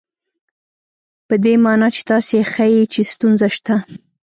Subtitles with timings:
[1.27, 3.75] په دې مانا چې تاسې ښيئ چې ستونزه شته.